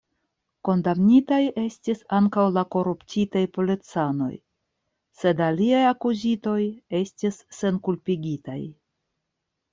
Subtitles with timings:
[0.67, 4.31] Kondamnitaj estis ankaŭ la koruptitaj policanoj,
[5.21, 6.59] sed aliaj akuzitoj
[7.03, 8.59] estis senkulpigitaj.